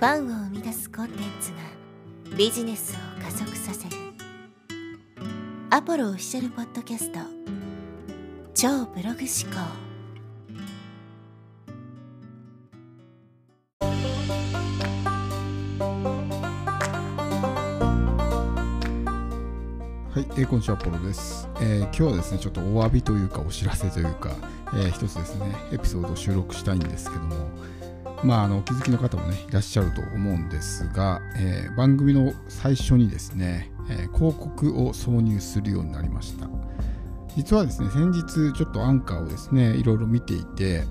[0.00, 1.58] ファンを生み出すコンテンツが
[2.34, 3.96] ビジネスを加速させる。
[5.68, 7.18] アポロオフィシャルポッドキャスト。
[8.54, 9.60] 超ブログ思考。
[20.08, 24.30] はい、えー、こんにちは、ポロです、えー、今日はですね、ちょっとお詫びというか、お知らせというか、
[24.72, 27.50] えー、一つですね、エピソードを収録したいんですけども、
[28.22, 36.48] まあ、あのお気づきの方もね、いらっしゃると思うんですが、えー、番組の最初にですね、えー、広告を挿入するようになりました。
[37.36, 40.84] 実はですね、先日ちょっとアンカーをですね、いろいろ見ていて、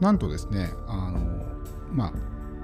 [0.00, 1.44] なんとですね、あの、
[1.92, 2.12] まあ、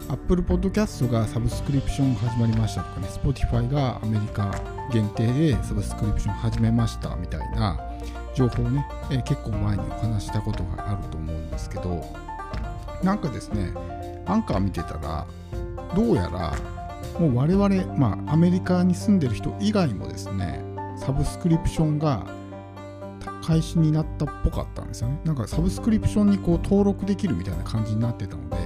[0.09, 4.52] Apple Podcast がサブスクリプション始まりましたとかね、Spotify がアメリカ
[4.93, 7.79] 限定でサブスクリプション始めましたみたいな
[8.34, 12.02] 情報をね、えー、結構前にお話したことがあると思うんですけど、
[13.02, 13.73] なんかですね、
[14.27, 15.27] アンカー見てたら、
[15.95, 16.55] どうやら、
[17.19, 20.65] もう我々、まあ、アメリカに住んでる人以外もですね、
[20.96, 22.26] サブスクリプションが
[23.45, 25.21] 開始になったっぽかったんですよね。
[25.24, 28.57] なんかサブスクリプションにこう登録できるみたいな感じになってたので、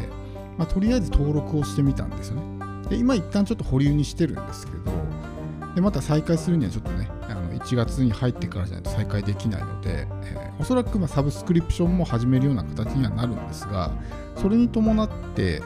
[0.59, 2.87] まあ、とりあえず登録をしてみたんですよね。
[2.89, 4.93] で今一旦ちょっと保留にしてるんですけど、
[5.75, 13.93] でまた再開するにはちょっとね、あの1月に入ってからじゃないと再開できないので、え、おそらくまサブスクリプションも始めるような形にはなるんですが、
[14.37, 15.63] それに伴って、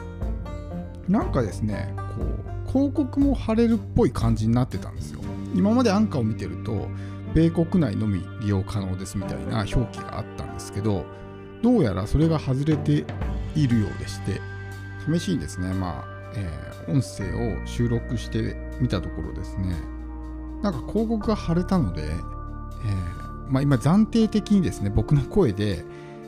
[1.07, 5.21] なんかですね、こう広告も貼れるっぽい感じになってたんですよ。
[5.53, 6.87] 今までアンカーを見てると、
[7.33, 11.05] 米国内のみ利用可能ですみたいな表記があったんですけど、
[11.61, 13.05] どうやらそれが外れて
[13.55, 14.41] いるようでして、
[15.05, 16.05] 試しにですね、まあ、
[16.35, 19.75] えー、音声を収録してみたところですね、
[20.61, 23.20] なんか広告が貼れたので、えー、
[23.51, 25.83] まあ、今暫定的にですね、僕の声で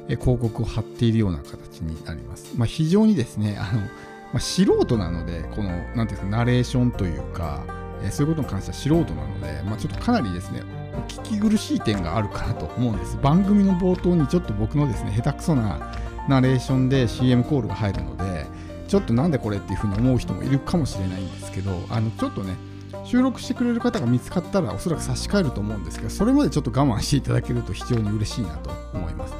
[0.08, 2.54] 広告を貼っているような形になります。
[2.58, 3.88] まあ、非常にですね、あの、ま
[4.36, 7.64] あ、素人なので、この、なんていうんですか、ナレーションというか、
[8.04, 10.62] えー、そういうことに関しては素人なので、まあ、ちょっとかなりですね、
[11.08, 13.18] 聞き苦しい点があるかなと思うんです。
[13.22, 15.94] 番組の冒頭にちょっと僕のですね、下手くそな
[16.28, 18.46] ナレーションで CM コールが入るので、
[18.88, 22.56] ちょっとなんでこれっていうふうに思う人もいるかもしれないんですけど、あの、ちょっとね、
[23.06, 29.34] 収録してくれる方が見つかったらおそらく差し替えると思うんですけど、それまでちょっと我慢していただけると非常に嬉しいなと思います。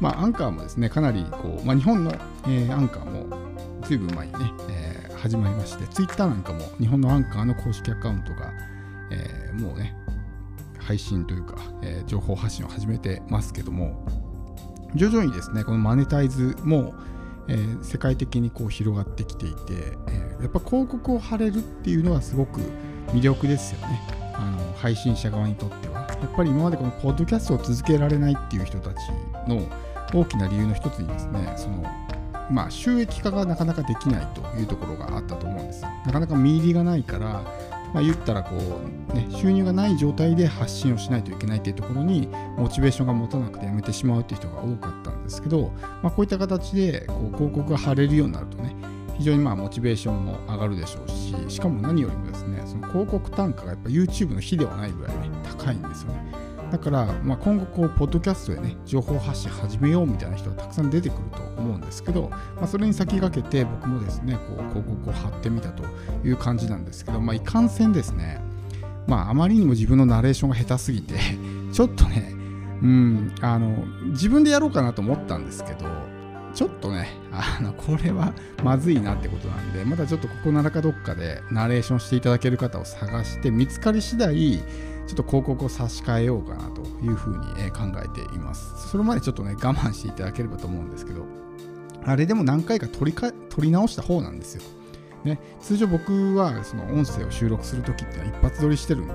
[0.00, 2.12] まあ、アンカーもですね、かなりこう、まあ、日本の、
[2.46, 3.36] えー、アンカーも
[3.82, 4.38] ずいぶん前にね、
[4.70, 8.52] えー、始まりまして、ツイッターなんかも日本のアンカーの公式アカウントが、
[9.10, 9.96] えー、もうね、
[10.78, 14.06] 配信というか、え情報発信を始めてますけども、
[14.94, 16.94] 徐々にですね、このマネタイズも、
[17.48, 19.56] えー、世界的にこう広がってきていて、
[20.08, 22.60] えー、やっぱ広告を貼れるっていうのはすごく
[23.08, 24.00] 魅力ですよね。
[24.34, 26.00] あの配信者側にとっては。
[26.00, 28.96] やっぱり今までこのポッドキャストを続けられないっていう人たち
[29.46, 29.62] の
[30.14, 31.84] 大きな理由の一つにですねその
[32.50, 37.44] まあ収益化がなかなかできないというところがあったと思うんですなかなか見入りがないから
[37.94, 38.54] まあ、言ったらこ
[39.10, 48.74] う、ね、収入がない状態で発信をしないといけないっていうところにモチベーションが持たなくてやめてしまうっていう人が多かったんですけど、まあ、こういった形でこう広告が貼れるようになるとね
[49.16, 51.10] 非常にまあモチベーションも上がるでしょう
[51.48, 56.48] ししかも何よりもですねその広告単価がやっぱ YouTube の比ではないぐらいね高いんですよね。
[56.70, 65.82] だから、まあ、今後こうポッドキャストでね情報発信始めようみたいな人がたくさん出てくると思うんですけど、まあ、それに先駆けて僕もですねこう広告を貼ってみたと
[66.24, 68.40] いう感じなんですけど、まあ、いかんせんですね
[69.06, 71.14] まああまりにも自分のナレーションが下手すぎて
[71.72, 72.34] ちょっとね
[72.82, 75.86] うんあの自分でやろうかなと思ったんですけど
[76.54, 78.32] ちょっとね、あの、これは
[78.64, 84.58] まずいなってことなんで、またちょっとここならかどっかでナレーションしていただける方を探して、見つかり次第、
[85.06, 88.88] ちょっと広告を差し替えようかなというふうに考えています。
[88.90, 91.24] それまでちょっとね、我慢していただければと思うんですけど、
[92.04, 94.62] あれでも何回か取りか取り直した方なんですよ。
[95.24, 99.14] ね、通常僕はその音声を収録するときってのは一発撮りしてるんで、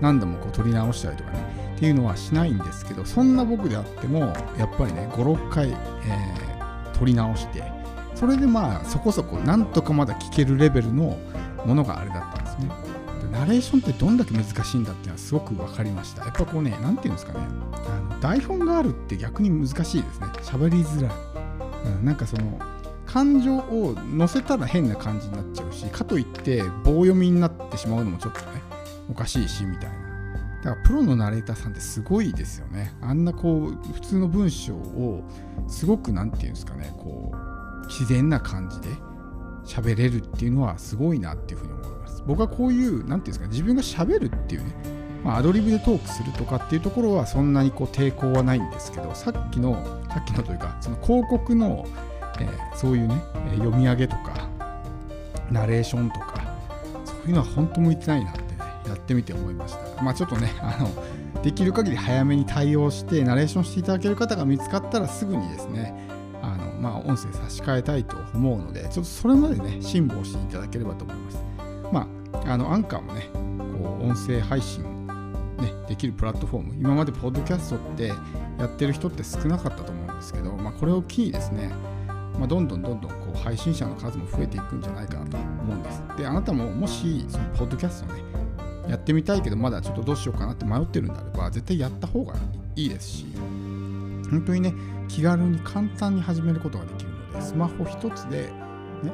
[0.00, 4.20] 何度もこう撮り直したりとかね、っていうのはしないんですけど、そんな僕であっても、
[4.58, 6.53] やっぱりね、5、6回、えー
[6.94, 7.62] 撮り直して
[8.14, 11.18] それでまあそこそこなんとかまだ聞けるレベルの
[11.66, 12.70] ものがあれだったんですね。
[13.20, 16.24] でナレーションってどんだけ難しいんだっていうのはすごく分かりました。
[16.24, 17.46] やっぱこうね何て言うんですかね。
[17.72, 20.26] あの台本があるって逆に難しいですね。
[20.42, 21.16] 喋りづらい、
[21.86, 22.58] うん、なんかその
[23.06, 28.62] 感情を乗せたら変な感じになっちゃうしかといって棒読みになってしまうのもちょっとね
[29.10, 30.03] おかしいしみたいな。
[30.64, 32.94] だからプロのナレーターさんってすごいですよね。
[33.02, 35.22] あんなこう普通の文章を
[35.68, 38.88] すごく何て言うんですかねこう自然な感じで
[39.66, 42.24] 喋れるっていうのはすごいなっていうふうに思います。
[42.26, 44.74] 僕はこういう何て言うんですか自分が喋るっていうね、
[45.22, 49.74] まあ、アドリブでトークするとかっていうところはそんなにこう抵抗はないんですけどさっきの
[50.08, 51.84] さっきのというかその広告の、
[52.40, 53.22] えー、そういうね
[53.58, 54.48] 読み上げとか
[55.50, 56.42] ナレーションとか
[57.04, 58.43] そういうのは本当向いてないなってね
[58.86, 66.08] やってみて思いましたまあちょっとね あのできる限り早めに対応してナレーションしていただける方が見つかったらすぐにですね
[66.42, 71.38] あのまあ音声差し替えたいと思うのでちょっとそれまでね辛抱していただければと思います
[71.92, 72.06] ま
[72.46, 74.94] ああのアンカーもねこう音声配信
[75.54, 78.08] ね、できるプラットフォーム今までポッドキャストって
[78.58, 81.70] やってる人って少なかったと思うんですけど、まあ、これを機にですね
[82.38, 86.02] まあ、どんどんどんどんこう配信者の数も増えていくんじゃないかなと思うんです。
[86.16, 88.20] で、あなたももし、そのポッドキャストね、
[88.88, 92.34] やってみたいけど、まだちょっとどうしようかなって迷ってるんであれば、絶対やった方が
[92.76, 93.26] いいですし、
[94.30, 94.74] 本当にね、
[95.08, 98.48] 気軽に簡単に始めることができるので、スマホ一つで、
[99.02, 99.12] ね、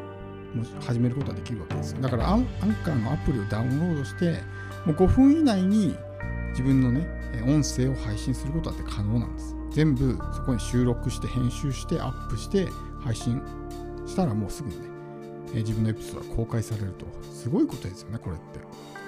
[0.54, 2.00] も始めることができるわけですよ。
[2.00, 2.44] だからアン、
[2.84, 4.40] カーのアプリをダウンロードして、
[4.86, 5.96] もう5分以内に
[6.50, 7.06] 自分のね、
[7.46, 9.54] 音声を配信することだって可能なんです。
[9.70, 12.66] 全部そこに収録して編集してアップして
[13.04, 13.40] 配信
[14.06, 14.90] したらもうすぐにね、
[15.54, 18.60] 自分のエピソードが公開されるとすごいことですよねこれって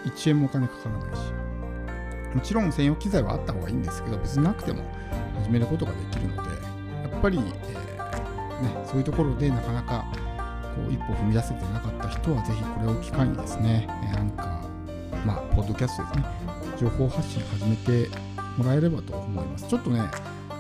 [0.05, 1.53] 1円もお金かからないし。
[2.35, 4.83] もちろん専用機材はあった方がいいんですけど別になくても
[5.37, 6.51] 始めることができるので
[7.03, 10.07] やっぱり、えー、ね、そういうところでなかなか
[10.75, 14.67] こう一歩踏み出せてなかった人はぜひこれを機会にですね、えなんか
[15.27, 16.25] まあポッドキャストですね
[16.79, 18.09] 情報発信始めて
[18.57, 19.69] もらえればと思います。
[19.69, 20.03] ちょっとね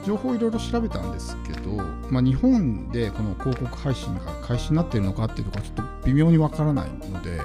[0.05, 1.77] 情報いろいろ調べたんですけど、
[2.11, 7.41] まあ、日本でこの広告配信が開始になっているのかっていうところはちょっと微妙にわからないので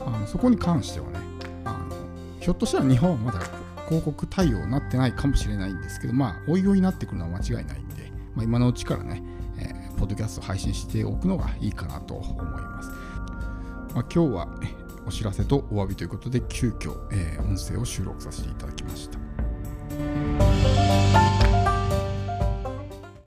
[0.00, 1.18] あのそこに関してはね
[1.64, 1.96] あの
[2.40, 3.40] ひょっとしたら日本はまだ
[3.86, 9.22] 広告対応になってないかもしれないんですけどまあおいおいになってくるのは間違いないんで、まあ、今のうちからね、
[9.58, 12.88] えー、ポッドキャスト配信しておくのがいいかなと思います、
[13.94, 14.48] まあ、今日は
[15.06, 19.29] お知らせとお詫びということで急遽、えー、音声を収録させていただきました。